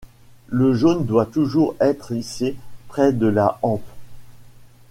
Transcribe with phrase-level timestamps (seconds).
[0.47, 2.55] Le jaune doit toujours être hissé
[2.87, 3.87] près de la hampe.